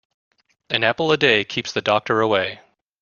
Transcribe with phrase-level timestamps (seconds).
[0.71, 2.61] An apple a day keeps the doctor away.